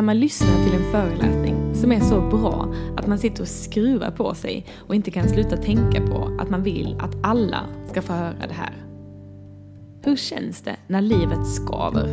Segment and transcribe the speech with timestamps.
[0.00, 4.10] när man lyssnar till en föreläsning som är så bra att man sitter och skruvar
[4.10, 8.12] på sig och inte kan sluta tänka på att man vill att alla ska få
[8.12, 8.86] höra det här.
[10.02, 12.06] Hur känns det när livet skaver?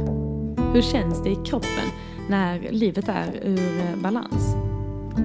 [0.74, 1.88] Hur känns det i kroppen
[2.30, 4.56] när livet är ur balans?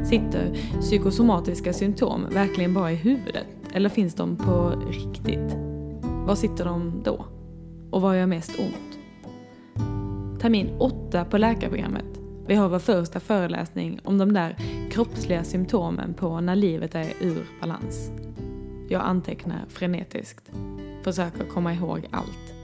[0.09, 5.57] Sitter psykosomatiska symptom verkligen bara i huvudet eller finns de på riktigt?
[6.27, 7.25] Var sitter de då?
[7.91, 8.99] Och vad gör mest ont?
[10.41, 12.22] Termin 8 på läkarprogrammet.
[12.53, 14.57] Vi har vår första föreläsning om de där
[14.91, 18.11] kroppsliga symptomen på när livet är ur balans.
[18.89, 20.51] Jag antecknar frenetiskt.
[21.03, 22.55] Försöker komma ihåg allt.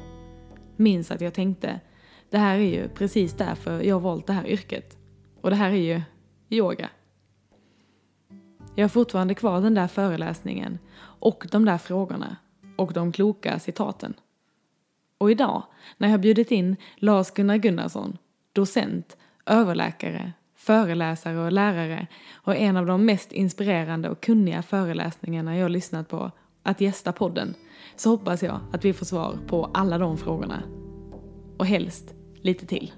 [0.77, 1.81] Minns att jag tänkte,
[2.31, 4.97] det här är ju precis därför jag valt det här yrket.
[5.41, 6.03] Och det här är ju
[6.49, 6.91] yoga.
[8.75, 12.37] Jag har fortfarande kvar den där föreläsningen och de där frågorna
[12.77, 14.15] och de kloka citaten.
[15.19, 15.63] Och idag,
[15.97, 18.19] när jag bjudit in Lars-Gunnar Gunnarsson,
[18.53, 19.17] docent,
[19.49, 26.09] överläkare, föreläsare och lärare och en av de mest inspirerande och kunniga föreläsningarna jag lyssnat
[26.09, 26.31] på
[26.63, 27.55] att gästa podden,
[27.97, 30.63] så hoppas jag att vi får svar på alla de frågorna.
[31.59, 32.93] Och helst lite till.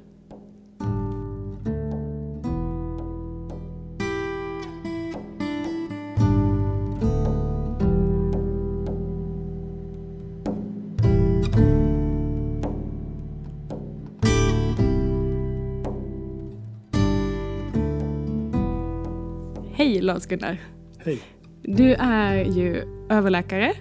[20.21, 20.59] Hej Lars-Gunnar!
[20.99, 21.23] Hej!
[21.63, 23.75] Du är ju överläkare,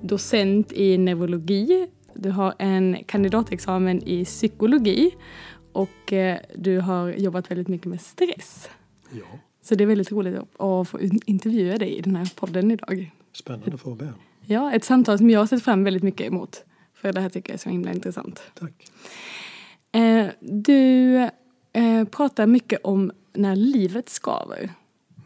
[0.00, 5.10] docent i neurologi, du har en kandidatexamen i psykologi
[5.72, 8.70] och eh, du har jobbat väldigt mycket med stress.
[9.10, 9.38] Ja.
[9.62, 13.12] Så det är väldigt roligt att få intervjua dig i den här podden idag.
[13.32, 14.12] Spännande att få vara med.
[14.46, 16.64] Ja, ett samtal som jag har sett fram väldigt mycket emot.
[16.94, 18.42] För det här tycker jag är så himla intressant.
[18.54, 18.90] Tack.
[19.92, 21.16] Eh, du
[21.72, 24.70] eh, pratar mycket om när livet skaver.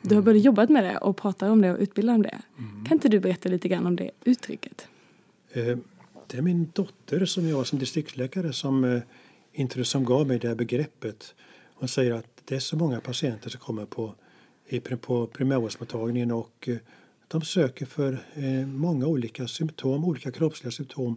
[0.09, 2.41] Du har både jobbat med det och pratar om det och utbildar om det.
[2.59, 2.85] Mm.
[2.85, 4.89] Kan inte du berätta lite grann om det uttrycket?
[5.53, 5.79] Eh,
[6.27, 9.03] det är min dotter som jag som distriktsläkare som,
[9.65, 11.35] eh, som gav mig det här begreppet.
[11.75, 14.15] Hon säger att det är så många patienter som kommer på,
[15.01, 16.77] på primärvårdsmottagningen och eh,
[17.29, 18.19] de söker för
[18.67, 21.17] många olika symptom, olika kroppsliga symptom.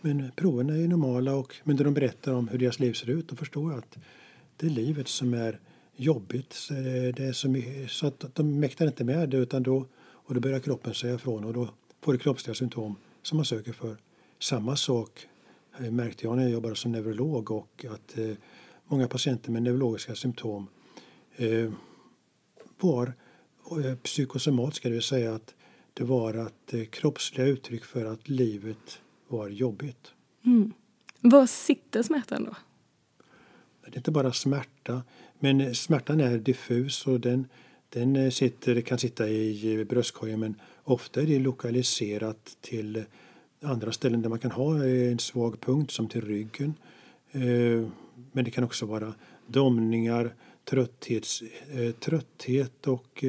[0.00, 3.28] Men proverna är normala och men när de berättar om hur deras liv ser ut
[3.28, 3.98] då förstår jag att
[4.56, 5.58] det är livet som är
[5.98, 6.52] jobbigt.
[6.52, 10.34] Så det är så, mycket, så att de mäktar inte med det utan då, och
[10.34, 11.68] då börjar kroppen säga ifrån och då
[12.00, 13.96] får det kroppsliga symptom som man söker för.
[14.38, 15.26] Samma sak
[15.80, 18.30] eh, märkte jag när jag jobbade som neurolog och att eh,
[18.86, 20.66] många patienter med neurologiska symptom
[21.36, 21.70] eh,
[22.80, 23.12] var
[23.84, 25.54] eh, psykosomatiska, det vill säga att
[25.94, 30.12] det var att eh, kroppsliga uttryck för att livet var jobbigt.
[30.44, 30.72] Mm.
[31.20, 32.54] Var sitter smärtan då?
[33.84, 35.02] Det är inte bara smärta,
[35.38, 37.48] men smärtan är diffus och den,
[37.88, 43.04] den sitter, kan sitta i bröstkorgen men ofta är det lokaliserat till
[43.62, 46.74] andra ställen där man kan ha en svag punkt som till ryggen.
[47.32, 47.88] Eh,
[48.32, 49.14] men det kan också vara
[49.46, 50.34] domningar,
[50.64, 53.24] trötthets, eh, trötthet och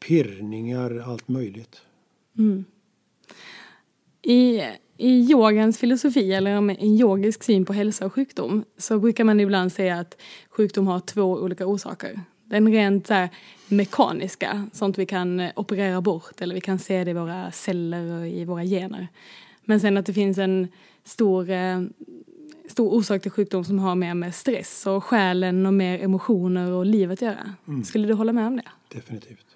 [0.00, 1.82] pirrningar, allt möjligt.
[2.38, 2.64] Mm.
[4.22, 4.60] I,
[5.00, 9.72] i yogans filosofi, eller en yogisk syn på hälsa och sjukdom, så brukar man ibland
[9.72, 10.16] säga att
[10.48, 12.20] sjukdom har två olika orsaker.
[12.44, 13.28] Den rent så här,
[13.68, 18.28] mekaniska, sånt vi kan operera bort eller vi kan se det i våra celler och
[18.28, 19.08] i våra gener.
[19.64, 20.68] Men sen att det finns en
[21.04, 21.82] stor, eh,
[22.68, 26.86] stor orsak till sjukdom som har mer med stress och själen och mer emotioner och
[26.86, 27.54] livet att göra.
[27.68, 27.84] Mm.
[27.84, 28.96] Skulle du hålla med om det?
[28.96, 29.46] Definitivt.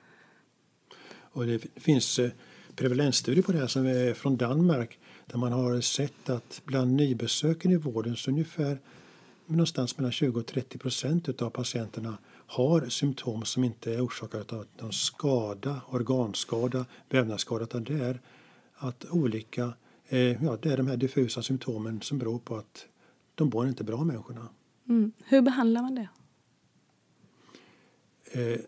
[1.32, 2.30] Och det finns eh,
[2.77, 4.98] prevalensstudier på det här som är från Danmark
[5.33, 8.79] där man har sett att bland nybesöken i vården så ungefär
[9.47, 14.67] någonstans mellan 20 och 30 procent av patienterna har symptom som inte är orsakade av
[14.81, 18.21] någon skada, organskada, vävnadsskada, utan det är
[18.75, 19.73] att olika
[20.13, 22.87] Eh, ja, det är de här diffusa symptomen som beror på att
[23.34, 24.49] de mår inte bra, människorna.
[24.89, 25.13] Mm.
[25.25, 26.09] Hur behandlar man det?
[28.33, 28.61] Eh,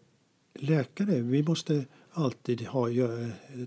[0.54, 2.88] läkare, vi måste alltid ha,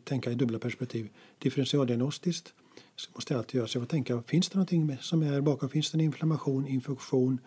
[0.03, 1.09] tänka i dubbla perspektiv.
[1.39, 2.53] Differentialdiagnostiskt
[2.97, 5.69] så måste jag alltid göra så jag får tänka, finns det någonting som är bakom?
[5.69, 7.39] Finns det en inflammation, infektion,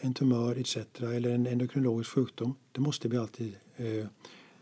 [0.00, 0.76] en tumör etc.
[1.02, 2.54] eller en endokrinologisk sjukdom?
[2.72, 4.06] Det måste vi alltid eh,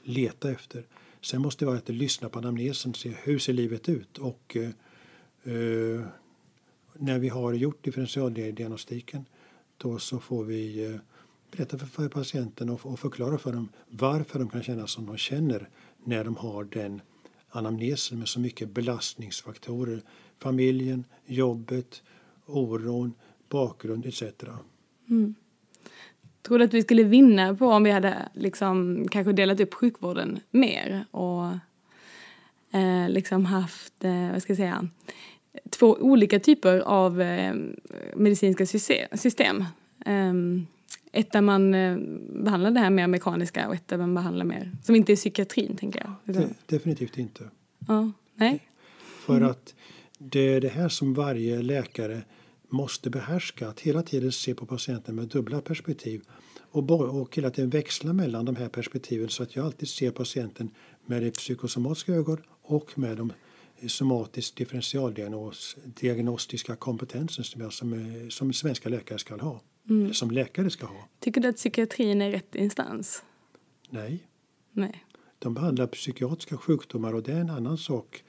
[0.03, 0.87] leta efter.
[1.21, 4.71] Sen måste vi alltid lyssna på anamnesen se hur ser livet ut och eh,
[5.47, 6.01] Eh,
[6.93, 9.25] när vi har gjort differentialdiagnostiken
[9.77, 11.01] då så får vi eh,
[11.51, 15.17] berätta för, för patienten och, och, förklara för dem varför de kan känna som de
[15.17, 15.69] känner
[16.05, 17.01] när de har den
[17.49, 20.03] anamnesen med så mycket belastningsfaktorer.
[20.39, 22.03] Familjen, jobbet,
[22.47, 23.15] oron,
[23.49, 24.23] bakgrund etc.
[25.09, 25.35] Mm.
[26.43, 30.41] Tror du att vi skulle vinna på om vi hade liksom kanske delat upp sjukvården
[30.51, 31.47] mer och
[32.79, 34.89] eh, liksom haft, eh, vad ska jag säga,
[35.71, 37.55] två olika typer av eh,
[38.17, 38.67] medicinska
[39.13, 39.65] system.
[40.07, 40.67] Um,
[41.13, 41.99] ett där man eh,
[42.45, 45.77] behandlar det här mer mekaniska och ett där man behandlar mer, som inte är psykiatrin
[45.77, 46.35] tänker jag.
[46.35, 47.51] De, definitivt inte.
[47.89, 48.63] Ja, nej.
[49.27, 49.51] För mm.
[49.51, 49.75] att
[50.19, 52.23] det är det här som varje läkare
[52.69, 56.23] måste behärska, att hela tiden se på patienten med dubbla perspektiv
[56.71, 60.71] och, och hela tiden växla mellan de här perspektiven så att jag alltid ser patienten
[61.07, 63.33] med det psykosomatiska ögon och med de
[63.89, 69.61] somatisk differentialdiagnostiska kompetensen som, jag som, som svenska läkare ska ha.
[69.89, 70.15] Mm.
[70.15, 71.09] som läkare ska ha.
[71.21, 73.23] Tycker du att psykiatrin är rätt instans?
[73.91, 74.27] Nej.
[74.73, 75.05] Nej.
[75.39, 78.25] De behandlar psykiatriska sjukdomar och det är en annan sak.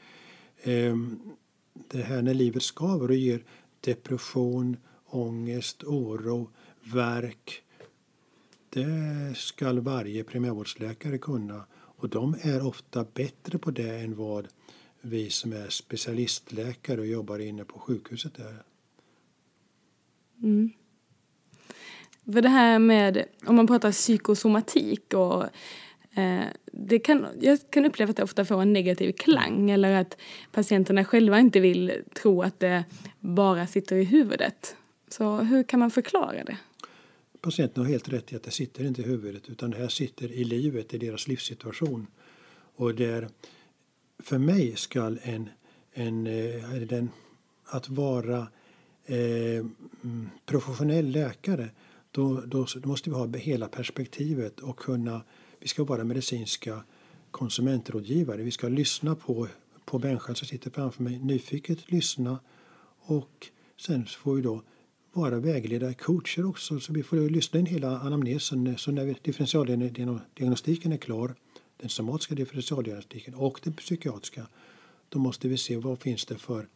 [0.64, 1.20] Ehm,
[1.88, 3.44] det här när livet skaver och ger
[3.80, 6.50] depression, ångest, oro,
[6.84, 7.64] värk.
[8.70, 14.48] Det ska varje primärvårdsläkare kunna och de är ofta bättre på det än vad
[15.02, 18.64] vi som är specialistläkare och jobbar inne på sjukhuset är.
[20.44, 20.72] Mm.
[22.34, 25.46] För det här med, om man pratar psykosomatik och
[26.18, 30.18] Eh, det kan, jag kan uppleva att det ofta får en negativ klang eller att
[30.52, 32.84] patienterna själva inte vill tro att det
[33.20, 34.76] bara sitter i huvudet.
[35.08, 36.58] Så hur kan man förklara det?
[37.42, 40.32] Patienten har helt rätt i att det sitter inte i huvudet utan det här sitter
[40.32, 42.08] i livet, i deras livssituation.
[42.76, 43.30] Och där,
[44.20, 45.50] för mig ska en,
[45.94, 47.10] en, eh, den,
[47.66, 48.48] att vara
[49.06, 49.58] eh,
[50.04, 51.70] mm, professionell läkare
[52.12, 55.22] då, då, då, måste vi ha hela perspektivet och kunna,
[55.60, 56.84] vi ska vara medicinska
[57.32, 58.42] konsumentrådgivare.
[58.42, 59.48] Vi ska lyssna på,
[59.86, 62.40] på människan som sitter framför mig, nyfiket lyssna
[63.00, 64.64] och sen får vi då
[65.14, 68.78] vara vägledare, coacher också, så vi får lyssna in hela anamnesen.
[68.78, 71.36] Så när differentialdiagnostiken är klar,
[71.78, 74.48] den somatiska differentialdiagnostiken och den psykiatriska,
[75.10, 76.68] då måste vi se vad finns det för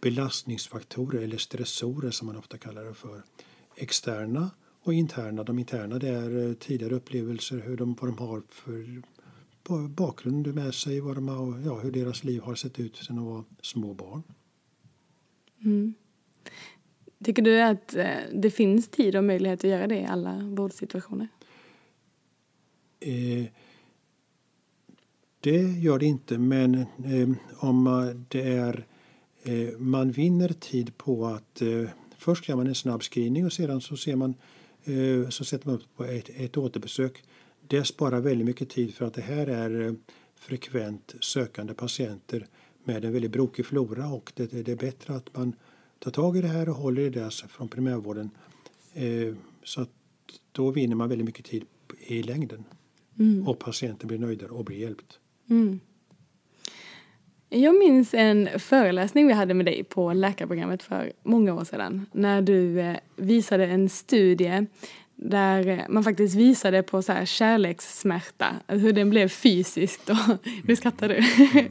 [0.00, 3.22] belastningsfaktorer eller stressorer som man ofta kallar det för.
[3.76, 4.50] Externa
[4.82, 5.44] och interna.
[5.44, 9.02] De interna det är eh, tidigare upplevelser, hur de, vad de har för
[9.88, 13.24] bakgrund med sig, vad de har, ja, hur deras liv har sett ut sedan de
[13.24, 14.22] var små barn.
[15.64, 15.94] Mm.
[17.24, 21.28] Tycker du att eh, det finns tid och möjlighet att göra det i alla vårdsituationer?
[23.00, 23.46] Eh,
[25.40, 27.84] det gör det inte, men eh, om
[28.28, 28.86] det är
[29.42, 31.88] eh, man vinner tid på att eh,
[32.18, 34.34] först gör man en snabb screening och sedan så ser man
[35.30, 37.22] så sätter man upp på ett, ett återbesök.
[37.68, 39.92] Det sparar väldigt mycket tid för att det här är eh,
[40.36, 42.46] frekvent sökande patienter
[42.84, 45.56] med en väldigt brokig flora och det, det är bättre att man
[45.98, 48.30] tar tag i det här och håller i det från primärvården.
[48.94, 49.34] Eh,
[49.64, 49.90] så att
[50.52, 51.64] då vinner man väldigt mycket tid
[52.06, 52.64] i längden.
[53.18, 53.48] Mm.
[53.48, 55.18] Och patienten blir nöjdare och blir hjälpt.
[55.50, 55.80] Mm.
[57.54, 62.06] Jag minns en föreläsning vi hade med dig på läkarprogrammet för många år sedan.
[62.12, 64.66] När du eh, visade en studie
[65.16, 70.16] där eh, man faktiskt visade på så här kärlekssmärta, hur den blev fysiskt och,
[70.64, 71.24] nu skrattar du,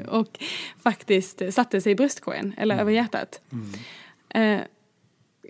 [0.06, 0.40] och
[0.84, 3.42] faktiskt satte sig i bröstkorgen eller över hjärtat.
[3.52, 4.60] Mm.
[4.60, 4.66] Eh,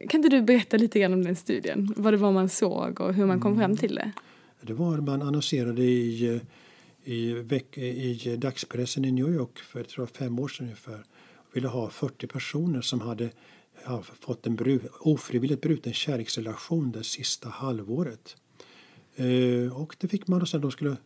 [0.10, 1.94] kan inte du berätta lite grann om den studien?
[1.98, 4.12] Vad det var man såg och hur man kom fram till det?
[4.62, 6.42] Det var man annonserade i
[7.04, 11.04] i, veck, i dagspressen i New York för tror jag, fem år sedan ungefär
[11.54, 13.30] ville ha 40 personer som hade
[13.86, 18.36] ja, fått en bru, ofrivilligt bruten kärleksrelation det sista halvåret.
[19.16, 20.98] Eh, och det fick man och sen de skulle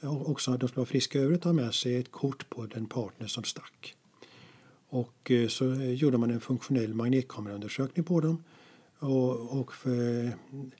[0.00, 3.44] också de skulle vara friska övrigt ha med sig ett kort på den partner som
[3.44, 3.94] stack.
[4.88, 8.44] Och eh, så eh, gjorde man en funktionell magnetkameraundersökning på dem
[9.02, 10.32] och, och för,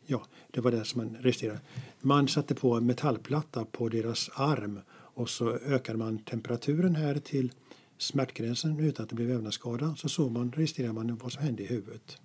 [0.07, 1.61] ja, det var det som man registrerade.
[2.01, 7.53] Man satte på en metallplatta på deras arm och så ökade man temperaturen här till
[7.99, 9.97] smärtgränsen utan att det blev vävnadsskada.
[9.97, 12.19] Så såg man, registrerade man vad som hände i huvudet.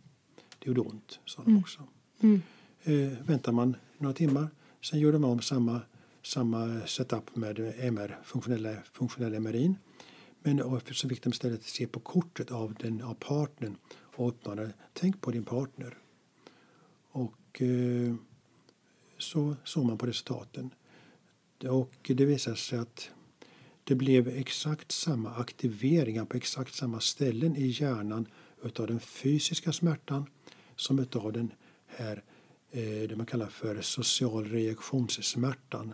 [0.59, 1.61] Det gjorde ont, sa de mm.
[1.61, 1.83] också.
[2.19, 2.41] Mm.
[2.83, 4.47] Eh, väntade man några timmar,
[4.81, 5.81] sen gjorde man om samma,
[6.23, 9.75] samma setup med MR, funktionella, funktionella MRIn.
[10.43, 13.75] Men så fick de istället se på kortet av, den, av partnern
[14.17, 15.97] och uppmanade tänk på din partner.
[17.11, 18.15] Och eh,
[19.17, 20.73] så såg man på resultaten.
[21.69, 23.09] Och det visade sig att
[23.83, 28.27] det blev exakt samma aktiveringar på exakt samma ställen i hjärnan
[28.63, 30.25] utav den fysiska smärtan
[30.75, 31.51] som utav den
[31.85, 32.23] här
[32.71, 35.93] eh, det man kallar för social reaktionssmärtan.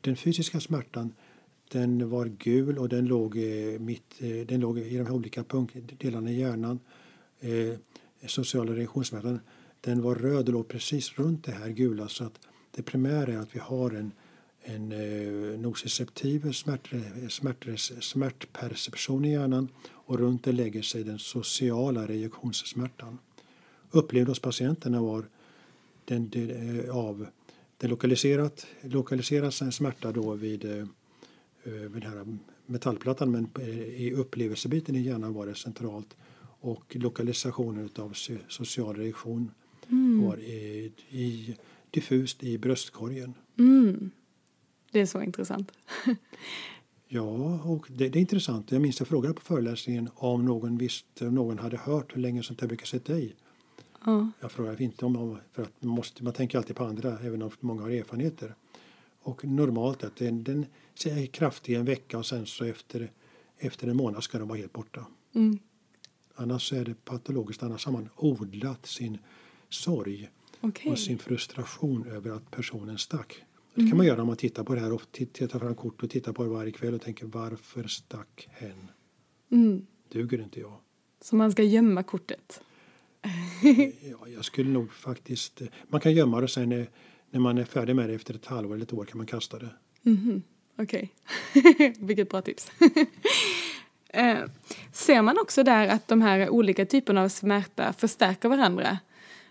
[0.00, 1.14] Den fysiska smärtan
[1.72, 5.44] den var gul och den låg, eh, mitt, eh, den låg i de här olika
[5.44, 6.78] punktdelarna i hjärnan.
[7.40, 7.78] Eh,
[8.26, 9.40] sociala reaktionssmärtan
[9.80, 13.38] den var röd och låg precis runt det här gula så att det primära är
[13.38, 14.12] att vi har en,
[14.62, 22.06] en eh, nociceptiv smärtre, smärtre, smärtperception i hjärnan och runt det lägger sig den sociala
[22.06, 23.18] reaktionssmärtan.
[23.90, 25.24] Upplevde hos patienterna var
[26.04, 27.26] den, det, eh, av
[27.76, 30.86] det lokaliserat, lokaliseras en smärta då vid, eh,
[31.64, 36.16] eh vid den här metallplattan men eh, i upplevelsebiten i hjärnan var det centralt
[36.60, 38.14] och lokalisationen av
[38.48, 39.50] social reaktion
[39.88, 40.24] mm.
[40.26, 41.56] var i, i,
[41.90, 43.34] diffust i bröstkorgen.
[43.58, 44.10] Mm.
[44.92, 45.72] Det är så intressant.
[47.08, 48.72] ja, och det, det, är intressant.
[48.72, 52.42] Jag minns jag frågade på föreläsningen om någon visste, om någon hade hört hur länge
[52.42, 53.34] sånt här brukar sitta i.
[54.04, 54.30] Ja.
[54.40, 57.50] Jag frågade inte om, för att man, måste, man tänker alltid på andra, även om
[57.60, 58.54] många har erfarenheter.
[59.22, 60.66] Och normalt att den, den
[61.04, 63.10] är kraftig en vecka och sen så efter,
[63.58, 65.06] efter en månad ska den vara helt borta.
[65.34, 65.58] Mm.
[66.40, 69.18] Annars är det patologiskt, annars har man odlat sin
[69.68, 70.30] sorg
[70.60, 70.92] okay.
[70.92, 73.42] och sin frustration över att personen stack.
[73.74, 76.10] Det kan man göra om man tittar på det här och tittar fram kort och
[76.10, 78.90] tittar på det varje kväll och tänker varför stack hen?
[79.50, 79.86] Mm.
[80.12, 80.76] Duger inte jag?
[81.20, 82.60] Så man ska gömma kortet?
[84.10, 85.62] ja, jag skulle nog faktiskt...
[85.88, 86.68] Man kan gömma det sen
[87.30, 89.58] när, man är färdig med det efter ett halvår eller ett år kan man kasta
[89.58, 89.70] det.
[90.04, 90.42] Mm
[90.76, 91.12] Okej,
[91.54, 91.92] okay.
[91.98, 92.70] vilket bra tips.
[94.12, 94.38] eh,
[94.92, 98.98] ser man också där att de här olika typerna av smärta förstärker varandra?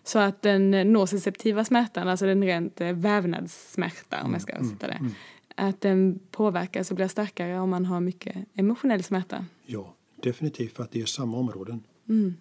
[0.03, 4.87] Så att den nociceptiva smärtan, alltså den rent eh, vävnadssmärta om jag ska mm, sätta
[4.87, 5.11] det, mm.
[5.55, 9.45] att den påverkas och blir starkare om man har mycket emotionell smärta.
[9.65, 11.83] Ja, definitivt för att det är samma områden.
[12.09, 12.33] Mm.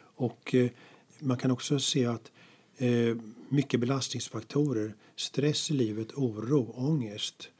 [0.00, 0.70] Och eh,
[1.18, 2.32] man kan också se att
[2.76, 3.16] eh,
[3.48, 7.50] mycket belastningsfaktorer, stress i livet, oro, ångest,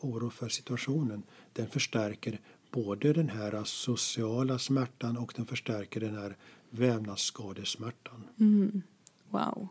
[0.00, 6.36] oro för situationen, den förstärker både den här sociala smärtan och den förstärker den här
[6.70, 8.24] vävnadsskadesmärtan.
[8.40, 8.82] Mm.
[9.28, 9.68] Wow.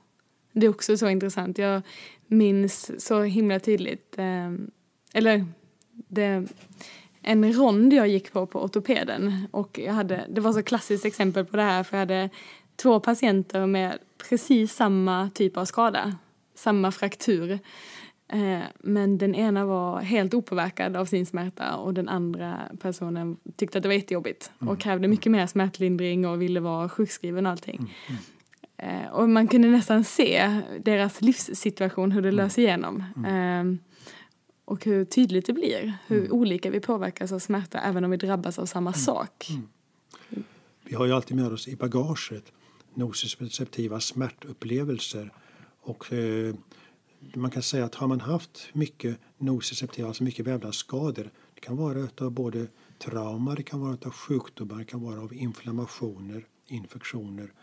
[0.53, 1.57] Det är också så intressant.
[1.57, 1.81] Jag
[2.27, 4.51] minns så himla tydligt, eh,
[5.13, 5.45] eller
[5.91, 6.47] det,
[7.21, 11.45] en rond jag gick på på ortopeden och jag hade, det var så klassiskt exempel
[11.45, 12.29] på det här för jag hade
[12.75, 13.97] två patienter med
[14.29, 16.15] precis samma typ av skada,
[16.55, 17.59] samma fraktur.
[18.29, 23.77] Eh, men den ena var helt opåverkad av sin smärta och den andra personen tyckte
[23.77, 24.73] att det var jättejobbigt mm.
[24.73, 27.77] och krävde mycket mer smärtlindring och ville vara sjukskriven och allting.
[27.77, 27.91] Mm.
[28.77, 29.05] Mm.
[29.05, 32.37] Eh, och man kunde nästan se deras livssituation, hur det mm.
[32.37, 33.03] löser igenom.
[33.15, 33.75] Mm.
[33.75, 33.79] Eh,
[34.65, 36.31] och hur tydligt det blir, hur mm.
[36.31, 39.47] olika vi påverkas av smärta även om vi drabbas av samma sak.
[40.83, 42.51] Vi har ju alltid med oss i bagaget
[42.93, 45.31] nociceptiva smärtupplevelser
[45.81, 46.55] och eh,
[47.19, 52.07] man kan säga att har man haft mycket nociceptiva, alltså mycket vävnadsskador, det kan vara
[52.17, 57.53] av både trauma, det kan vara av sjukdomar, det kan vara av inflammationer, infektioner,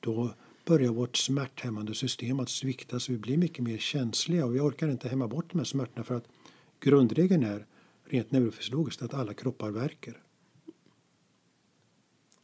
[0.00, 0.34] då
[0.64, 4.88] börjar vårt smärthämmande system att svikta så vi blir mycket mer känsliga och vi orkar
[4.88, 6.28] inte hämma bort de här smärtorna för att
[6.80, 7.66] grundregeln är
[8.04, 10.22] rent neurofysiologiskt att alla kroppar verkar.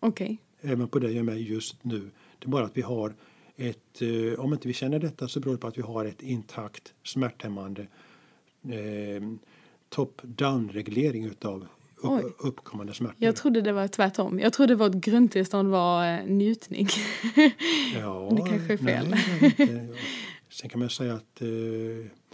[0.01, 0.39] Okej.
[0.61, 0.73] Okay.
[0.73, 2.11] Även på dig och mig just nu.
[2.39, 3.15] Det är bara att vi har
[3.57, 6.23] ett, eh, om inte vi känner detta så beror det på att vi har ett
[6.23, 7.87] intakt smärthämmande
[8.63, 9.23] eh,
[9.89, 11.67] top-down-reglering utav
[12.03, 13.17] upp, uppkommande smärtor.
[13.19, 14.39] Jag trodde det var tvärtom.
[14.39, 16.89] Jag trodde vårt grundtillstånd var eh, njutning.
[17.95, 19.07] ja, det kanske är fel.
[19.59, 19.89] Nej,
[20.49, 21.49] Sen kan man säga att eh,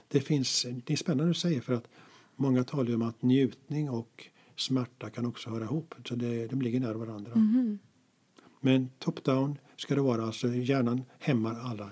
[0.08, 1.88] det finns, det är spännande att säga för att
[2.36, 5.94] många talar om att njutning och smärta kan också höra ihop.
[6.04, 7.32] Så det, de ligger nära varandra.
[7.32, 7.78] Mm.
[8.60, 10.24] Men top-down ska det vara.
[10.24, 11.90] Alltså hjärnan hämmar alla,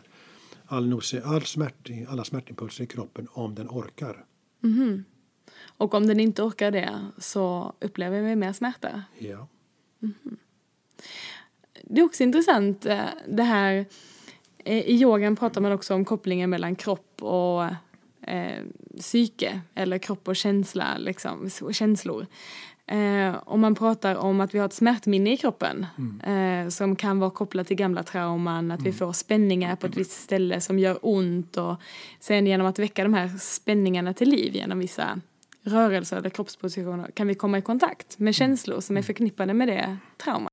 [0.67, 4.25] all, all smärt, alla smärtimpulser i kroppen om den orkar.
[4.65, 5.05] Mm.
[5.65, 9.03] Och om den inte orkar det så upplever vi mer smärta?
[9.19, 9.49] Ja.
[10.03, 10.37] Mm.
[11.83, 13.87] Det är också intressant eh, det här
[14.65, 17.65] eh, i yogan pratar man också om kopplingen mellan kropp och
[18.31, 18.63] eh,
[18.99, 22.27] psyke eller kropp och känsla, liksom, känslor.
[22.87, 26.65] Eh, och man pratar om att vi har ett smärtminne i kroppen mm.
[26.65, 28.93] eh, som kan vara kopplat till gamla trauman, att mm.
[28.93, 31.77] vi får spänningar på ett visst ställe som gör ont och
[32.21, 35.21] sen genom att väcka de här spänningarna till liv genom vissa
[35.63, 38.33] rörelser eller kroppspositioner kan vi komma i kontakt med mm.
[38.33, 39.07] känslor som är mm.
[39.07, 40.53] förknippade med det traumat.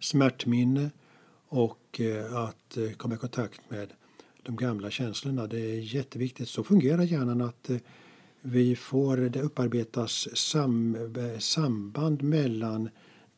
[0.00, 0.90] Smärtminne
[1.48, 3.92] och eh, att eh, komma i kontakt med
[4.42, 6.48] de gamla känslorna, det är jätteviktigt.
[6.48, 7.76] Så fungerar hjärnan att eh,
[8.42, 10.96] vi får, det upparbetas sam,
[11.38, 12.88] samband mellan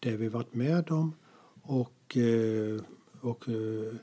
[0.01, 1.15] det vi varit med om
[1.63, 2.81] och, eh,
[3.21, 3.95] och, eh,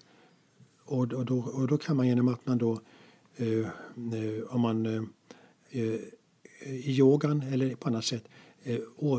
[0.84, 2.80] och, och, då, och då kan man genom att man då
[3.36, 3.68] eh,
[4.48, 5.10] om man
[6.66, 8.28] i yogan eller på annat sätt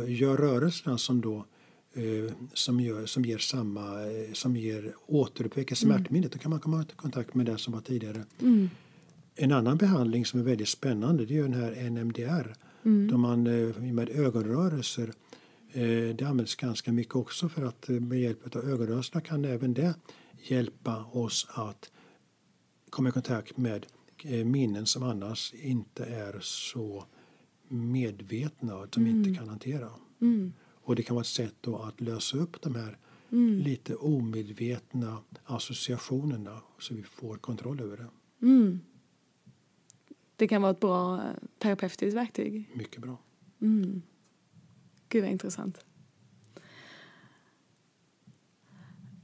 [0.06, 1.44] gör rörelserna som då
[1.92, 6.32] eh, som, gör, som ger samma, eh, som ger återuppväcker smärtminnet.
[6.32, 8.24] Då kan man komma i kontakt med det som var tidigare.
[8.40, 8.70] Mm.
[9.40, 12.54] En annan behandling som är väldigt spännande det är den här NMDR.
[12.82, 13.10] Mm.
[13.10, 15.12] Då man eh, med ögonrörelser
[15.72, 19.74] eh, det används ganska mycket också för att eh, med hjälp av ögonrörelserna kan även
[19.74, 19.94] det
[20.42, 21.90] hjälpa oss att
[22.90, 23.86] komma i kontakt med
[24.44, 27.04] minnen som annars inte är så
[27.68, 29.16] medvetna och som mm.
[29.16, 29.90] inte kan hantera.
[30.20, 30.52] Mm.
[30.82, 32.98] Och det kan vara ett sätt då att lösa upp de här
[33.32, 33.58] Mm.
[33.58, 38.08] lite omedvetna associationerna så vi får kontroll över det.
[38.46, 38.80] Mm.
[40.38, 42.70] Det kan vara ett bra eh, terapeutiskt verktyg.
[42.74, 43.18] Mycket bra.
[43.60, 44.02] Mm.
[45.08, 45.84] Gud vad intressant.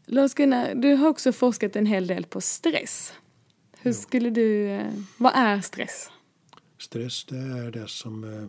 [0.07, 3.13] Lars-Gunnar, du har också forskat en hel del på stress.
[3.79, 4.67] Hur skulle du...
[4.69, 6.11] eh, Vad är stress?
[6.79, 8.49] Stress det är det som eh,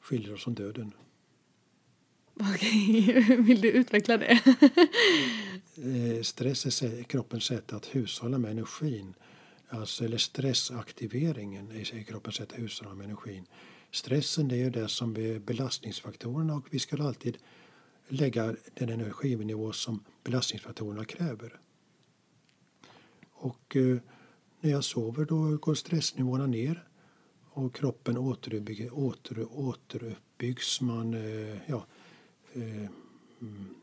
[0.00, 0.92] skiljer oss från döden.
[2.40, 4.40] Okej, vill du utveckla det?
[6.24, 9.14] Stress är kroppens sätt att hushålla med energin.
[9.68, 13.46] Alltså, eller stressaktiveringen i kroppens sätt att hushålla med energin.
[13.90, 17.38] Stressen det är ju det som är belastningsfaktorerna och vi ska alltid
[18.08, 21.60] lägga den energinivå som belastningsfaktorerna kräver.
[23.30, 23.98] Och eh,
[24.60, 26.88] när jag sover då går stressnivåerna ner
[27.54, 30.80] och kroppen återuppbygg, åter, återuppbyggs.
[30.80, 31.86] Man eh, ja,
[32.52, 32.86] eh,
[33.40, 33.74] mm,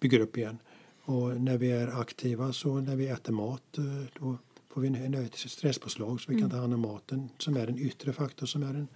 [0.00, 0.58] bygger upp igen.
[1.04, 3.84] Och när vi är aktiva, så när vi äter mat, eh,
[4.20, 4.38] då
[4.72, 7.78] får vi en, ett stresspåslag så vi kan ta hand om maten som är en
[7.78, 8.88] yttre faktor som är en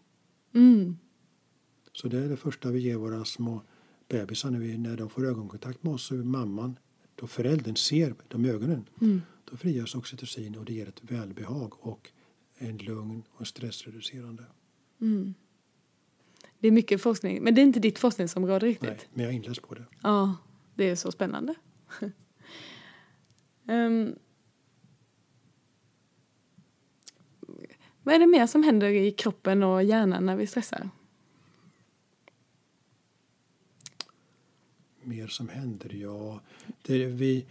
[0.54, 0.96] Mm.
[1.92, 3.62] Så det är det första vi ger våra små
[4.08, 6.78] bebisar när, vi, när de får ögonkontakt med oss, så mamman,
[7.14, 9.20] då föräldern ser de ögonen, Mm.
[9.50, 12.10] då frigörs oxytocin och det ger ett välbehag och
[12.60, 14.44] en lugn och stressreducerande.
[15.00, 15.34] Mm.
[16.58, 18.88] Det är mycket forskning, men det är inte ditt forskningsområde riktigt.
[18.88, 19.84] Nej, men jag inläst på det.
[20.02, 20.36] Ja,
[20.74, 21.54] det är så spännande.
[23.66, 24.14] Ehm,
[28.02, 30.90] vad är det mer som händer i kroppen och hjärnan när vi stressar?
[35.10, 35.94] mer som händer?
[35.94, 36.40] Ja,
[36.82, 37.46] det vi,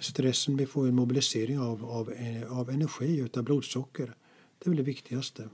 [0.00, 4.14] stressen, vi får en mobilisering av, av, eh, av energi, utav blodsocker.
[4.58, 5.48] Det är väl det viktigaste.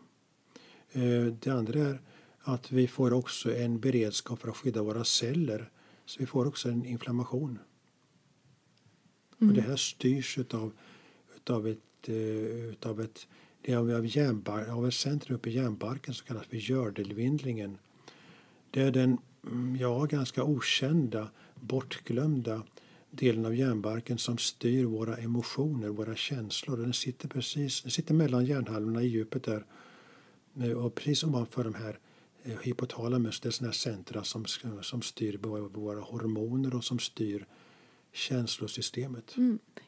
[0.93, 2.01] Eh, det andra är
[2.41, 5.71] att vi får också en beredskap för att skydda våra celler.
[6.07, 7.59] Så vi får också en inflammation.
[9.39, 10.73] Och det här styrs utav,
[11.37, 12.15] utav ett, eh,
[12.71, 13.27] utav ett
[13.67, 17.79] det är av, av, järnbar, av ett centrum uppe i hjärnbarken som kallas för gördelvindlingen.
[18.71, 22.63] Det är den mm, ja, ganska okända, bortglömda
[23.11, 26.77] delen av hjärnbarken som styr våra emotioner, våra känslor.
[26.77, 29.65] Den sitter precis den sitter mellan hjärnhalvorna i djupet där
[30.63, 31.99] Eh, och precis ovanför de här
[32.45, 34.45] eh, hypotalamus, det är sådana här centra som,
[34.83, 37.47] som styr våra, hormoner och som styr
[38.13, 39.35] känslosystemet.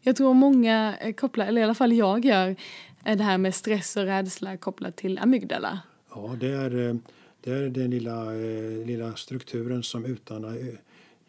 [0.00, 2.56] Jag tror många eh, kopplar, eller i alla fall jag gör,
[3.04, 5.80] är det här med stress och rädsla kopplat till amygdala.
[6.14, 6.96] Ja, det är, eh,
[7.40, 10.74] det är den lilla, eh, lilla strukturen som, utan, eh,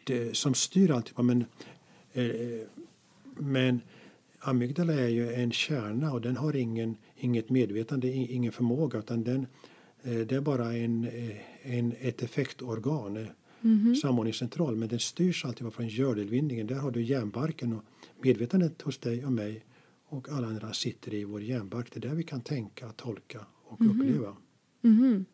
[0.04, 1.22] det, som styr alltihopa.
[1.22, 1.46] Men, eh,
[3.36, 3.80] men
[4.40, 9.46] amygdala är ju en kärna och den har ingen, inget medvetande, ingen förmåga utan den,
[10.02, 13.28] eh, det är bara en, eh, en, ett effektorgan, mm
[13.60, 13.94] -hmm.
[13.94, 16.66] samordningscentral, men den styrs alltid från gördelvinningen.
[16.66, 17.84] Där har du hjärnbarken och
[18.22, 19.64] medvetandet hos dig och mig
[20.06, 21.90] och alla andra sitter i vår hjärnbark.
[21.92, 24.00] Det är där vi kan tänka, tolka och mm -hmm.
[24.00, 24.36] uppleva.
[24.82, 25.24] Mm -hmm.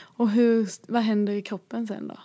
[0.00, 2.18] Och hur, vad händer i kroppen sen då?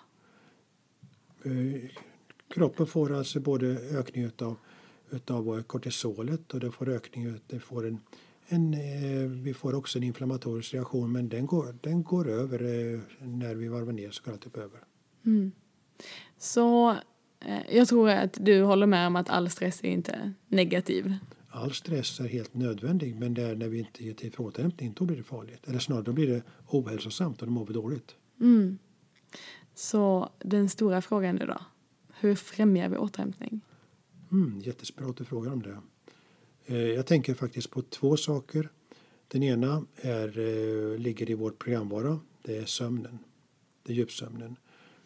[2.50, 4.58] Kroppen får alltså både ökning utav
[5.12, 8.00] utav kortisolet och det får ökning, det får en,
[8.48, 13.00] en, eh, vi får också en inflammatorisk reaktion men den går, den går över eh,
[13.20, 14.80] när vi varvar ner så går det typ över.
[15.26, 15.52] Mm.
[16.38, 16.92] Så
[17.40, 21.16] eh, jag tror att du håller med om att all stress är inte negativ.
[21.50, 24.94] All stress är helt nödvändig men det är när vi inte ger tid för återhämtning
[24.98, 25.68] då blir det farligt.
[25.68, 28.16] Eller snarare då blir det ohälsosamt och då mår vi dåligt.
[28.40, 28.78] Mm.
[29.74, 31.58] Så den stora frågan nu då?
[32.20, 33.62] Hur främjar vi återhämtning?
[34.32, 35.78] Mm, jättespännande att du frågar om det.
[36.66, 38.70] Eh, jag tänker faktiskt på två saker.
[39.28, 42.20] Den ena är, eh, ligger i vår programvara.
[42.42, 43.20] Det är sömnen.
[43.84, 44.56] Det är djupsömnen.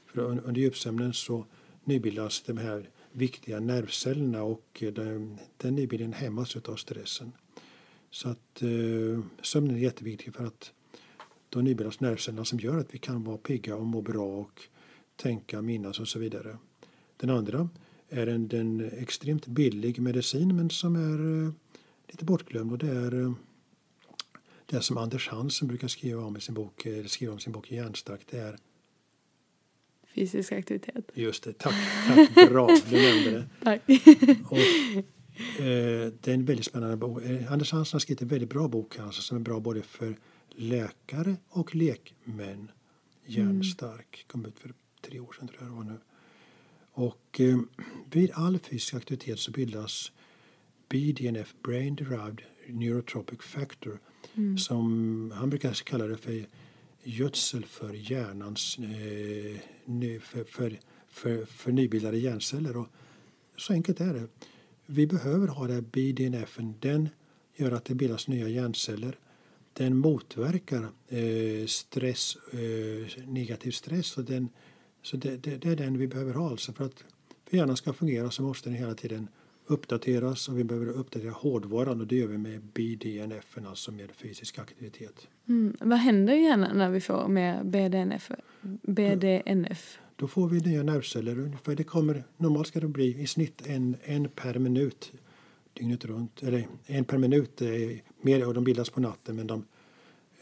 [0.06, 1.45] För under djupsömnen så
[1.84, 7.32] nybildas de här viktiga nervcellerna och eh, den, den nybildningen hämmas av stressen.
[8.13, 8.62] Så att
[9.41, 10.71] sömnen är jätteviktig för att
[11.50, 14.62] då nybildas nervcellerna som gör att vi kan vara pigga och må bra och
[15.15, 16.58] tänka, minnas och så vidare.
[17.21, 17.69] Den andra
[18.10, 21.53] är en, en extremt billig medicin men som är eh,
[22.07, 23.34] lite bortglömd och det är eh,
[24.65, 27.71] det som Anders Hansen brukar skriva om i sin bok, eller skriva om sin bok
[27.71, 28.21] Hjärnstark.
[28.29, 28.57] Det är
[30.15, 31.12] Fysisk aktivitet.
[31.13, 31.75] Just det, tack,
[32.07, 33.47] tack bra, du nämnde det.
[33.63, 33.81] Tack.
[34.49, 34.57] Och,
[35.63, 37.23] eh, det är en väldigt spännande bok.
[37.23, 40.17] Eh, Anders Hansen har skrivit en väldigt bra bok alltså, som är bra både för
[40.49, 42.71] läkare och lekmän.
[43.25, 45.99] Hjärnstark, kom ut för tre år sedan tror jag det var nu.
[46.91, 47.60] Och eh,
[48.12, 50.12] vid all fysisk aktivitet så bildas
[50.89, 53.99] BDNF, Brain Derived Neurotropic Factor,
[54.36, 54.58] mm.
[54.58, 56.45] som han brukar kalla det för
[57.04, 59.62] gödsel för hjärnans eh,
[60.21, 62.77] för, för, för, för nybildade hjärnceller.
[62.77, 62.88] Och
[63.58, 64.27] så enkelt är det.
[64.86, 66.60] Vi behöver ha det BDNF.
[66.80, 67.10] Den
[67.56, 69.19] gör att det bildas nya hjärnceller.
[69.73, 74.49] Den motverkar eh, stress, eh, negativ stress och den
[75.01, 76.49] så det, det, det, är den vi behöver ha.
[76.49, 77.03] Alltså för att
[77.49, 79.27] för hjärnan ska fungera så måste den hela tiden
[79.67, 84.59] uppdateras och vi behöver uppdatera hårdvaran och det gör vi med BDNF, alltså med fysisk
[84.59, 85.27] aktivitet.
[85.47, 85.77] Mm.
[85.79, 88.31] Vad händer i hjärnan när vi får med BDNF?
[88.81, 89.99] BDNF?
[90.15, 91.39] Då får vi nya nervceller.
[91.39, 95.11] Ungefär det kommer, normalt ska det bli i snitt en, en per minut
[95.73, 96.43] dygnet runt.
[96.43, 97.61] Eller en per minut,
[98.21, 99.65] mer, och de bildas på natten men de,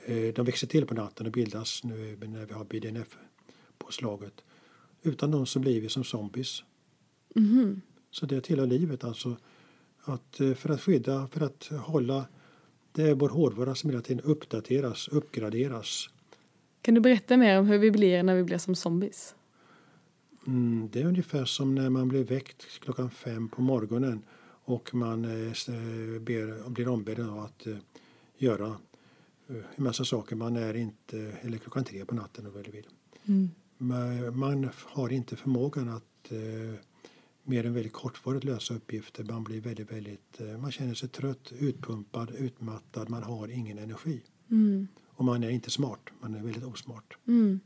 [0.05, 4.43] eh, de växer till på natten och bildas nu när vi har BDNF-påslaget.
[5.01, 6.63] Utan dem så blir vi som zombies.
[7.35, 7.81] Mm.
[8.11, 9.37] Så det tillhör livet alltså.
[10.01, 12.25] Att eh, för att skydda, för att hålla,
[12.91, 16.09] det är vår hårdvara som hela tiden uppdateras, uppgraderas.
[16.81, 19.35] Kan du berätta mer om hur vi blir när vi blir som zombies?
[20.47, 24.21] Mm, det är ungefär som när man blir väckt klockan fem på morgonen
[24.63, 25.51] och man eh,
[26.19, 27.77] ber, blir ombedd att eh,
[28.37, 28.75] göra
[29.47, 30.35] en massa saker.
[30.35, 32.87] Man är inte, eller klockan tre på natten och vill.
[33.25, 33.49] Mm
[34.33, 36.79] man har inte förmågan att eh,
[37.43, 39.23] mer än väldigt kortvarigt lösa uppgifter.
[39.23, 44.21] Man blir väldigt, väldigt, eh, man känner sig trött, utpumpad, utmattad, man har ingen energi.
[44.51, 44.87] Mm.
[45.07, 47.17] Och man är inte smart, man är väldigt osmart.
[47.27, 47.59] Mm.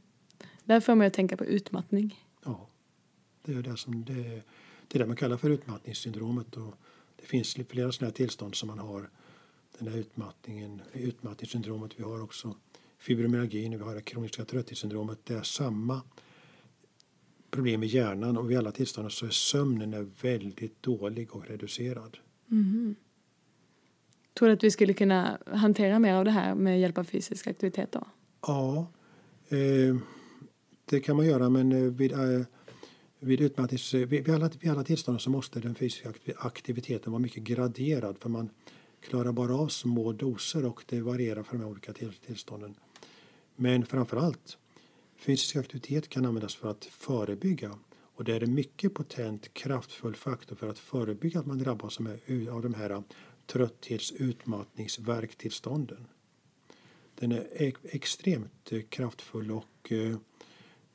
[0.63, 2.25] Där får man att tänka på utmattning.
[2.45, 2.67] Ja,
[3.45, 4.43] det är det som det,
[4.87, 6.57] det är det man kallar för utmattningssyndromet.
[6.57, 6.75] Och
[7.15, 9.09] det finns flera sådana tillstånd som man har.
[9.79, 11.91] Den här utmattningen, utmattningssyndromet.
[11.95, 12.55] Vi har också
[13.03, 16.01] fibromyalgi, vi har det kroniska trötthetssyndromet, det är samma
[17.51, 22.17] problem i hjärnan och vid alla tillstånd så är sömnen är väldigt dålig och reducerad.
[22.51, 22.95] Mm.
[24.33, 27.47] Tror du att vi skulle kunna hantera mer av det här med hjälp av fysisk
[27.47, 28.07] aktivitet då?
[28.41, 28.87] Ja,
[29.49, 29.95] eh,
[30.85, 32.41] det kan man göra men eh, vid, eh,
[33.19, 38.17] vid, utmattnings, vid, alla, vid alla tillstånd så måste den fysiska aktiviteten vara mycket graderad
[38.19, 38.49] för man
[39.01, 41.93] klarar bara av små doser och det varierar för de olika
[42.25, 42.75] tillstånden.
[43.55, 44.57] Men framför allt,
[45.17, 47.79] fysisk aktivitet kan användas för att förebygga
[48.15, 51.99] och det är en mycket potent, kraftfull faktor för att förebygga att man drabbas
[52.51, 53.01] av de här äh,
[53.47, 56.07] trötthets-, utmattnings-, värktillstånden.
[57.15, 60.15] Den är extremt kraftfull och äh,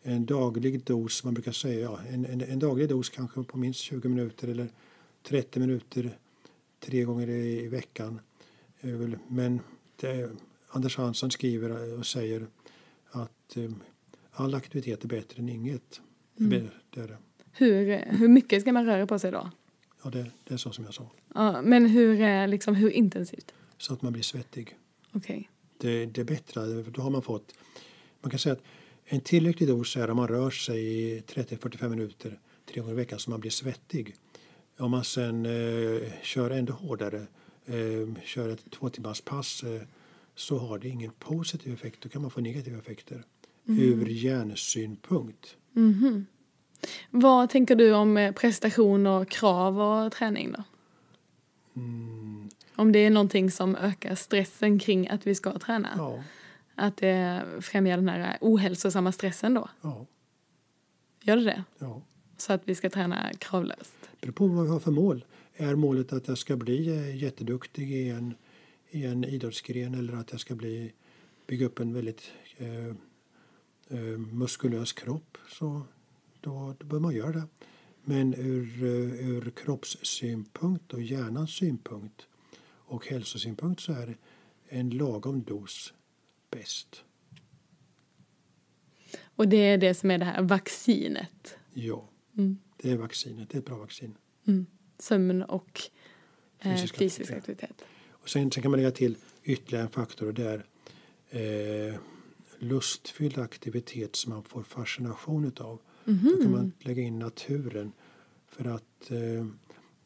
[0.03, 4.09] en daglig dos, man brukar säga en, en, en daglig dos kanske på minst 20
[4.09, 4.69] minuter eller
[5.23, 6.19] 30 minuter
[6.81, 8.21] tre gånger i veckan.
[9.29, 9.61] Men
[9.97, 10.31] det,
[10.69, 12.47] Anders Hansson skriver och säger
[13.11, 13.83] att um,
[14.33, 16.01] all aktivitet är bättre än inget.
[16.41, 16.69] Mm.
[16.91, 17.17] Det är det.
[17.53, 19.51] Hur, hur mycket ska man röra på sig då?
[20.03, 21.11] Ja, det, det är så som jag sa.
[21.35, 23.55] Ja, men hur, eh, liksom, hur intensivt?
[23.79, 24.77] Så att man blir svettig.
[25.13, 25.51] Okej.
[25.79, 27.55] Det, det är bättre, då har man fått...
[28.21, 28.63] Man kan säga att
[29.05, 33.19] en tillräcklig dos är om man rör sig i 30-45 minuter tre gånger i veckan
[33.19, 34.15] så man blir svettig.
[34.79, 37.27] Om man sen eh, kör ändå hårdare,
[37.67, 39.83] eh, kör ett två timmars pass eh,
[40.39, 42.01] så har det ingen positiv effekt.
[42.01, 43.25] Då kan man få negativa effekter
[43.65, 45.57] ur hjärnsynpunkt.
[45.73, 46.27] Mhm.
[47.11, 50.63] Vad tänker du om eh, prestation och krav och träning då?
[51.77, 55.89] Mm, Om det är någonting som ökar stressen kring att vi ska träna?
[55.97, 56.23] ja,
[56.75, 59.69] Att det främjar den här ohälsosamma stressen då?
[59.81, 60.07] ja,
[61.23, 61.65] Gör det det?
[61.79, 62.03] ja.
[62.37, 63.95] Så att vi ska träna kravlöst?
[64.21, 65.25] Det beror på vad vi har för mål.
[65.57, 68.35] Är målet att jag ska bli eh, jätteduktig i en,
[68.91, 70.93] i en idrottsgren eller att jag ska bli,
[71.47, 72.87] bygga upp en väldigt eh,
[73.89, 75.83] eh, muskulös kropp så
[76.41, 77.47] då, då bör man göra det.
[78.05, 82.27] Men ur, eh, ur kroppssynpunkt och hjärnans synpunkt
[82.65, 84.17] och hälsosynpunkt så är
[84.69, 85.93] en lagom dos
[86.51, 87.05] bäst.
[89.25, 91.57] Och det är det som är det här vaccinet.
[91.75, 92.59] Ja, Mm.
[92.77, 93.51] det är vaccinet.
[93.51, 94.15] Det är ett bra vaccin.
[94.47, 94.67] Mm.
[94.99, 95.81] Sömn och
[96.59, 97.71] eh, Fysisk fysisk, aktivitet.
[97.71, 97.85] aktivitet.
[98.29, 100.63] Och sen, sen kan man lägga till ytterligare en faktor och det
[101.31, 101.95] är eh,
[102.59, 105.81] lustfylld aktivitet som man får fascination utav.
[106.05, 107.93] Då kan man lägga in naturen
[108.49, 109.47] för att eh,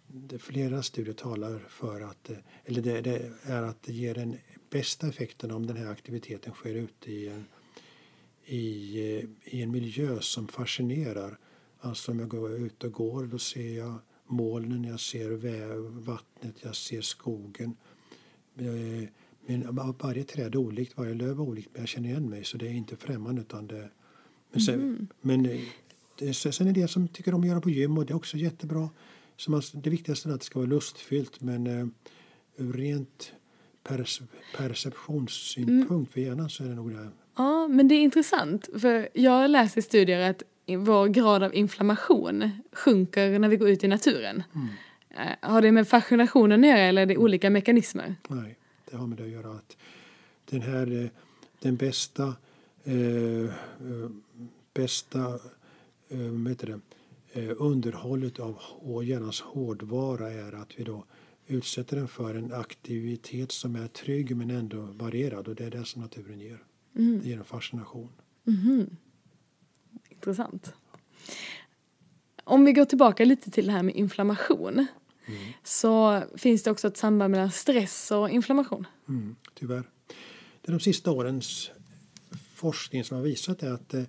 [0.06, 4.36] det, flera studier talar för att eh, eller det, det är att det ger den
[4.70, 7.44] bästa effekten om den här aktiviteten sker ute i en,
[8.44, 11.38] i, eh, i en miljö som fascinerar.
[11.80, 15.30] Alltså om jag går ut och går då ser jag molnen, jag ser
[16.00, 17.76] vattnet, jag ser skogen.
[18.58, 19.08] Eh,
[19.46, 22.56] Men varje träd är olikt, varje löv är olikt men jag känner igen mig så
[22.56, 23.90] det är inte främmande utan det
[24.52, 25.60] men, sen, men eh,
[26.18, 28.36] det, sen är det som tycker om att göra på gym och det är också
[28.36, 28.90] jättebra.
[29.36, 31.86] Så man, det viktigaste är att det ska vara lustfyllt men eh,
[32.56, 33.32] ur rent
[33.84, 34.24] perce,
[34.56, 37.08] perceptionssynpunkt för hjärnan så är det nog det.
[37.36, 38.68] Ja, men det är intressant.
[38.80, 43.84] För jag läser i studier att vår grad av inflammation sjunker när vi går ut
[43.84, 44.42] i naturen.
[44.54, 44.60] Eh,
[45.40, 48.14] Har det med fascinationen att göra eller är det olika mekanismer?
[48.28, 48.58] Nej,
[48.90, 49.76] det har med det att göra att
[50.44, 51.10] den här, eh,
[51.60, 52.34] den bästa,
[52.84, 53.50] eh, eh,
[54.74, 55.38] bästa
[56.08, 56.80] eh, det,
[57.32, 58.58] eh, underhållet av
[59.04, 61.04] hjärnans hårdvara är att vi då
[61.46, 65.84] utsätter den för en aktivitet som är trygg men ändå varierad och det är det
[65.84, 66.62] som naturen ger.
[66.92, 68.08] Det ger en fascination.
[70.10, 70.74] Intressant.
[72.44, 74.86] Om vi går tillbaka lite till det här med inflammation.
[75.62, 78.86] Så finns det också ett samband mellan stress och inflammation.
[79.08, 79.82] Mm, tyvärr.
[80.60, 81.70] Det är de sista årens
[82.54, 84.02] forskning som har visat är att eh,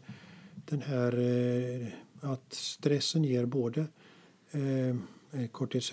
[0.56, 1.88] den här eh,
[2.32, 3.88] att stressen ger både
[4.52, 5.91] eh, eh kortis,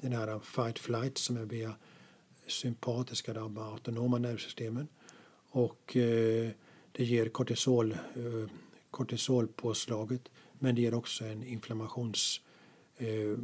[0.00, 1.74] den här fight flight som är via
[2.46, 4.88] sympatiska, de autonoma nervsystemen
[5.50, 6.50] och eh,
[6.92, 8.50] det ger kortisol, eh,
[8.90, 10.28] kortisolpåslaget
[10.58, 12.40] men det ger också en inflammations
[12.96, 13.38] eh,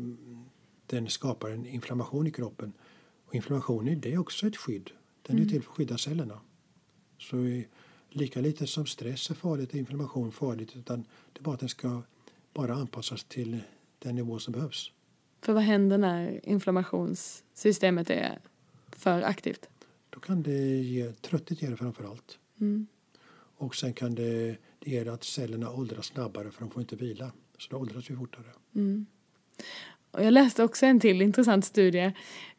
[0.87, 2.73] den skapar en inflammation i kroppen.
[3.27, 4.91] Och inflammation det är också ett skydd.
[5.23, 6.41] Den är till för att skydda cellerna.
[7.19, 7.63] Så
[8.11, 11.69] lika lite som stress är farligt är inflammation farligt utan det är bara att den
[11.69, 12.03] ska
[12.55, 13.61] bara anpassas till
[13.99, 14.93] den nivå som behövs.
[15.41, 18.39] För vad händer när inflammationssystemet är
[18.89, 19.69] för aktivt?
[20.11, 22.39] Då kan det ge, trötthet ger det framför allt.
[22.61, 22.87] Mm.
[23.57, 27.33] Och sen kan det, det ge att cellerna åldras snabbare för de får inte vila.
[27.59, 28.53] Så då åldras vi fortare.
[30.15, 32.13] Och jag läste också en till intressant studie.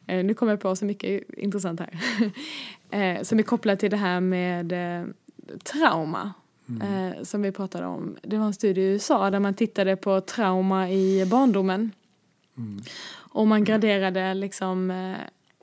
[0.06, 1.98] Eh, nu kommer jag på så mycket intressant här.
[3.18, 5.06] eh, som är kopplat till det här med eh,
[5.64, 6.34] trauma.
[6.82, 8.16] Eh, som vi pratade om.
[8.22, 11.92] Det var en studie i USA där man tittade på trauma i barndomen.
[13.14, 14.90] Och man graderade liksom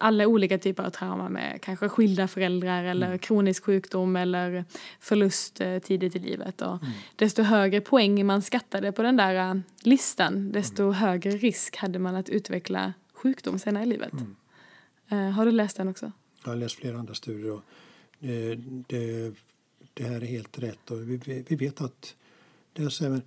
[0.04, 4.66] alla olika typer av trauma med kanske skilda föräldrar eller kronisk sjukdom eller
[5.00, 6.62] förlust eh, tidigt i livet.
[6.62, 6.80] Och
[7.16, 12.16] Desto högre poäng man skattade på den där eh, listan desto högre risk hade man
[12.16, 14.14] att utveckla sjukdom senare i livet.
[15.10, 16.12] Eh, har du läst den också?
[16.44, 17.62] Jag har läst flera andra studier och
[18.20, 18.56] det,
[18.88, 19.34] det,
[19.94, 20.92] det här är helt rätt.
[20.92, 22.16] Och vi, vi vet att
[22.74, 23.22] det är så här, men,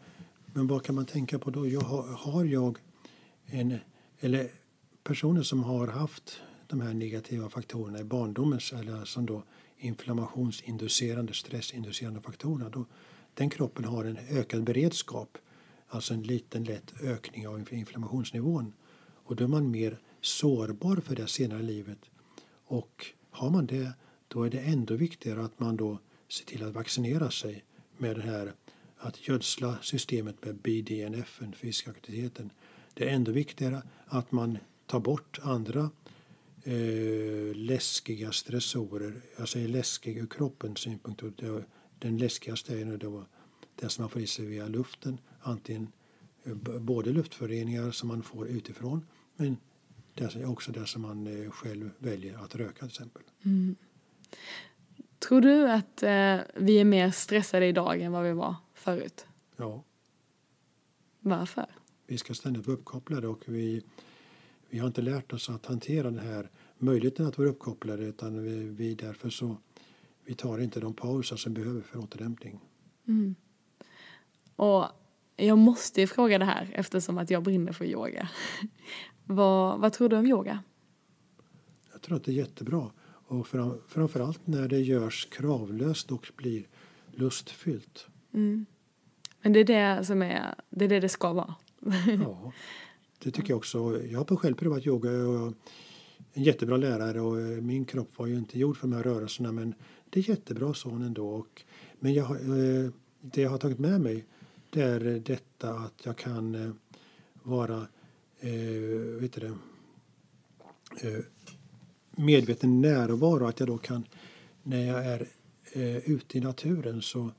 [0.47, 1.69] men vad kan man tänka på då?
[1.69, 2.79] Jag har jag
[3.47, 3.79] en,
[4.21, 4.51] eller
[5.03, 9.43] personer som har haft de här negativa faktorerna i barndomen, eller som då
[9.79, 12.85] inflammationsinducerande, stressinducerande faktorerna, då,
[13.35, 15.39] den kroppen har en ökad beredskap,
[15.89, 18.73] alltså en liten lätt ökning av inflammationsnivån.
[19.25, 21.99] Och då är man mer sårbar för det senare i livet.
[22.67, 23.93] Och har man det,
[24.29, 25.99] då är det ändå viktigare att man då
[26.29, 27.65] ser till att vaccinera sig
[27.99, 28.53] med det här
[28.99, 32.51] att gödsla systemet med BDNF, den fysiska aktiviteten.
[32.95, 35.91] det är ändå viktigare att man tar bort andra
[36.67, 39.21] eh, läskiga stressorer.
[39.39, 41.23] Jag säger läskig ur kroppens synpunkt.
[41.37, 41.65] Det,
[41.99, 43.27] den läskigaste är då
[43.75, 45.19] det som man får i sig via luften.
[45.41, 45.93] Antingen
[46.45, 49.57] eh, både luftföroreningar som man får utifrån men
[50.15, 53.23] det är också det som man eh, själv väljer att röka till exempel.
[53.45, 53.77] Mm.
[55.19, 59.27] Tror du att eh, vi är mer stressade idag än vad vi var förut?
[59.57, 59.85] Ja.
[61.21, 61.67] Varför?
[62.07, 63.83] Vi ska ständigt vara uppkopplade och vi,
[64.71, 68.69] vi har inte lärt oss att hantera den här möjligheten att vara uppkopplade utan vi,
[68.69, 69.57] vi därför så
[70.25, 72.61] vi tar inte de pauser som behöver för återhämtning.
[73.09, 73.35] Mm.
[74.57, 74.87] Och
[75.37, 78.29] jag måste ju fråga det här eftersom att jag brinner för yoga.
[79.25, 80.63] vad, vad tror du om yoga?
[81.93, 82.91] Jag tror att det är jättebra.
[83.29, 86.67] Och fram, framförallt när det görs kravlöst och blir
[87.15, 88.07] lustfyllt.
[88.35, 88.67] Mm.
[89.43, 91.55] Men det är det som är, det är det det ska vara.
[92.25, 92.53] ja,
[93.19, 94.03] det tycker jag också.
[94.07, 95.53] Jag har själv provat yoga och
[96.33, 99.53] en jättebra lärare och eh, min kropp var ju inte gjord för de här rörelserna
[99.53, 99.75] men
[100.11, 101.29] det är jättebra son ändå.
[101.29, 101.63] Och,
[102.01, 104.25] men jag, eh, det jag har tagit med mig
[104.71, 106.71] det är detta att jag kan eh,
[107.43, 107.87] vara
[109.21, 109.55] vet du det,
[112.11, 113.47] medveten närvaro.
[113.47, 114.07] Att jag då kan,
[114.63, 115.29] när jag är
[115.73, 117.31] eh, ute i naturen så,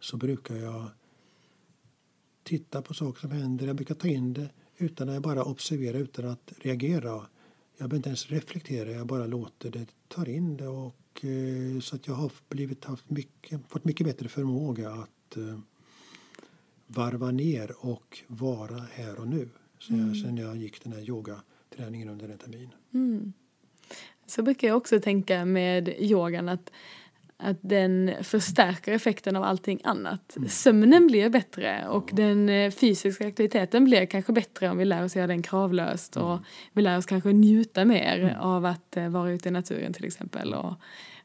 [0.00, 0.86] så brukar jag
[2.42, 3.66] titta på saker som händer.
[3.66, 7.26] Jag brukar ta in det utan att jag bara observera utan att reagera.
[7.76, 10.68] Jag behöver inte ens reflektera, jag bara låter det ta in det.
[10.68, 15.58] Och, eh, så att jag har blivit, haft mycket, fått mycket bättre förmåga att eh,
[16.86, 19.48] varva ner och vara här och nu.
[19.78, 20.08] Sen, mm.
[20.08, 22.70] jag, sen jag gick den här yogaträningen under en termin.
[22.94, 23.32] Mm.
[24.26, 26.72] Så brukar jag också tänka med yogan att,
[27.42, 30.36] att den förstärker effekten av allting annat.
[30.36, 30.48] Mm.
[30.48, 35.16] Sömnen blir bättre och den eh, fysiska aktiviteten blir kanske bättre om vi lär oss
[35.16, 36.44] göra den kravlöst och mm.
[36.72, 38.40] vi lär oss kanske njuta mer mm.
[38.40, 40.74] av att eh, vara ute i naturen till exempel och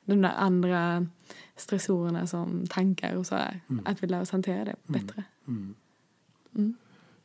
[0.06, 1.08] de där andra
[1.56, 3.62] stressorerna som tankar och sådär.
[3.69, 3.86] Mm.
[3.88, 5.23] Att vi lär oss hantera det bättre.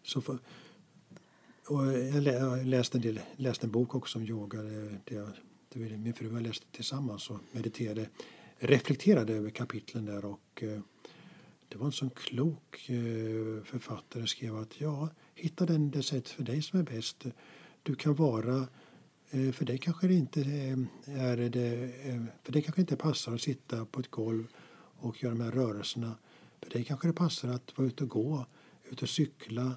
[0.02, 0.38] Så för,
[1.68, 4.62] och jag läste en, del, läste en bok också om yoga.
[4.62, 8.09] Det, det, det, min fru och jag läste tillsammans och mediterade,
[8.62, 10.81] reflekterade över kapitlen där och eh,
[11.68, 16.42] det var en sån klok eh, författare skrev att ja, hitta den det sätt för
[16.42, 17.25] dig som är bäst.
[17.83, 18.68] Du kan vara
[19.31, 20.40] eh, för dig kanske det inte
[21.05, 21.90] är det,
[22.42, 24.46] för dig kanske inte passar att sitta på ett golv
[24.98, 26.18] och göra de här rörelserna.
[26.62, 28.46] För dig kanske det passar att vara ute och gå,
[28.90, 29.77] ut och cykla,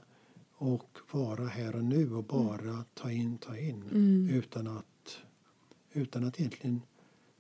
[0.57, 2.83] och vara här och nu och bara mm.
[2.93, 4.29] ta in, ta in mm.
[4.29, 5.17] utan, att,
[5.93, 6.81] utan att egentligen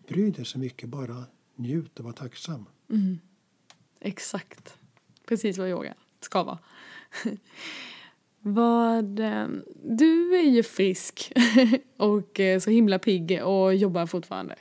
[0.07, 0.89] bry dig så mycket.
[0.89, 2.65] Bara njut och vara tacksam.
[2.89, 3.19] Mm.
[3.99, 4.77] Exakt.
[5.25, 6.59] Precis vad yoga ska vara.
[8.39, 9.47] vad, eh,
[9.83, 11.33] du är ju frisk
[11.97, 14.55] och eh, så himla pigg och jobbar fortfarande.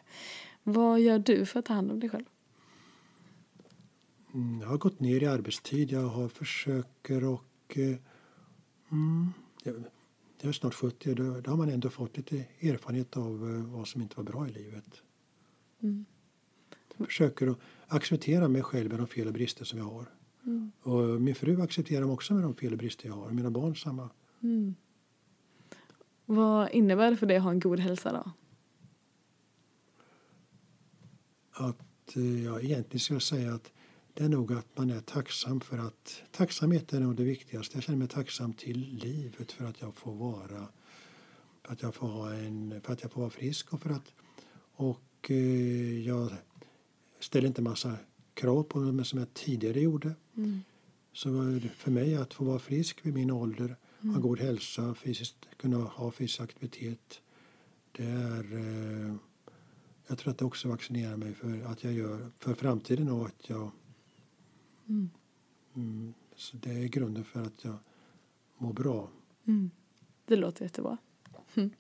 [0.63, 2.25] Vad gör du för att ta hand om dig själv?
[4.35, 5.93] Mm, jag har gått ner i arbetstid.
[5.93, 7.97] Jag har försöker och eh,
[8.95, 9.33] Mm.
[9.65, 13.39] Jag är snart 70 och då, då, har man ändå fått lite erfarenhet av
[13.73, 15.03] vad som inte var bra i livet.
[15.83, 16.05] Mm.
[16.99, 20.07] Försöker att acceptera mig själv med de fel och brister som jag har.
[20.47, 20.73] Mm.
[20.83, 23.27] Och min fru accepterar mig också med de fel och brister jag har.
[23.27, 24.11] Och mina barn samma.
[24.43, 24.75] Mm.
[26.27, 28.31] Vad innebär det för dig att ha en god hälsa då?
[31.53, 33.73] Att eh, jag egentligen skulle säga att
[34.15, 37.77] det är nog att man är tacksam för att tacksamhet är nog det viktigaste.
[37.77, 40.69] Jag känner mig tacksam till livet för att jag får vara
[41.65, 44.13] för att jag får, ha en, för att jag får vara frisk och för att
[44.77, 46.33] och eh, jag
[47.25, 47.97] ställer inte massa
[48.35, 50.15] krav på mig som jag tidigare gjorde.
[50.37, 50.61] Mm.
[51.13, 51.29] Så
[51.77, 54.15] för mig att få vara frisk vid min ålder, mm.
[54.15, 57.21] ha god hälsa, fysiskt, kunna ha fysisk aktivitet.
[57.93, 59.15] Det är, eh,
[60.07, 63.49] jag tror att det också vaccinerar mig för att jag gör för framtiden och att
[63.49, 63.71] jag
[64.89, 65.11] Mm.
[65.77, 67.77] Mm, så det är grunden för att jag
[68.59, 69.09] mår bra.
[69.47, 69.71] Mm.
[70.25, 70.99] Det låter jättebra.
[71.55, 71.73] um,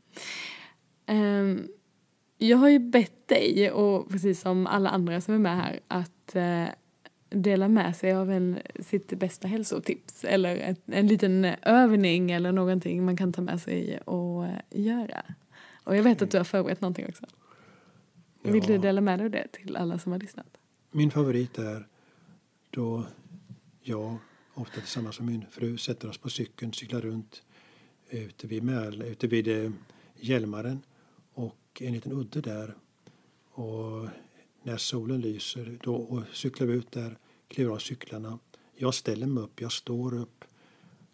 [2.38, 6.36] jag har ju bett dig, och precis som alla andra som är med här, att
[6.36, 6.66] uh,
[7.34, 13.04] dela med sig av en, sitt bästa hälsotips eller ett, en liten övning eller någonting
[13.04, 15.22] man kan ta med sig och göra.
[15.84, 17.26] Och jag vet att du har förberett någonting också.
[18.42, 18.52] Ja.
[18.52, 20.46] Vill du dela med dig av det till alla som har lyssnat?
[20.90, 21.86] Min favorit är
[22.70, 23.06] då
[23.82, 24.16] jag,
[24.54, 27.42] ofta tillsammans med min fru, sätter oss på cykeln, cyklar runt
[28.10, 29.70] ute vid, Mäl, ute vid eh,
[30.16, 30.80] Hjälmaren
[31.74, 32.74] och en liten udde där.
[33.50, 34.08] Och
[34.62, 37.18] när solen lyser då och cyklar vi ut där,
[37.48, 38.38] kliver av cyklarna.
[38.74, 40.44] Jag ställer mig upp, jag står upp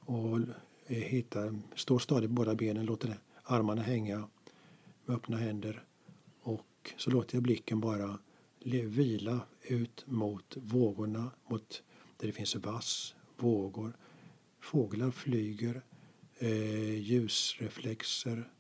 [0.01, 0.39] och
[0.87, 4.29] eh, hittar, står stadigt på båda benen, låter armarna hänga
[5.05, 5.85] med öppna händer
[6.43, 8.19] och så låter jag blicken bara
[8.85, 11.83] vila ut mot vågorna, mot
[12.17, 13.93] där det finns vass, vågor.
[14.61, 15.83] Fåglar flyger,
[16.39, 18.51] eh, ljusreflexer.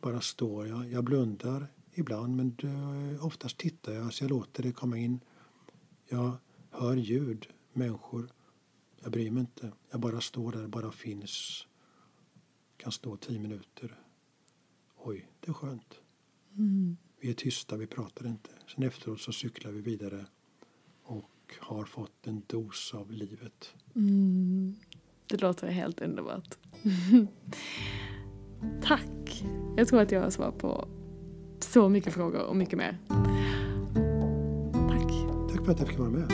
[0.00, 0.92] Bara står jag.
[0.92, 2.56] Jag blundar ibland men
[3.20, 5.20] oftast tittar jag så jag låter det komma in.
[6.08, 6.36] Jag
[6.70, 8.28] hör ljud, människor.
[9.02, 9.72] Jag bryr mig inte.
[9.90, 11.66] Jag bara står där, bara finns.
[12.76, 13.98] Kan stå tio minuter.
[14.96, 16.00] Oj, det är skönt.
[16.56, 16.96] Mm.
[17.20, 18.50] Vi är tysta, vi pratar inte.
[18.74, 20.26] Sen efteråt så cyklar vi vidare
[21.02, 23.74] och har fått en dos av livet.
[23.94, 24.76] Mm.
[25.26, 26.58] Det låter helt underbart.
[28.82, 29.44] Tack!
[29.76, 30.88] Jag tror att jag har svar på
[31.60, 32.98] så mycket frågor och mycket mer.
[34.88, 35.12] Tack!
[35.52, 36.32] Tack för att jag fick vara med.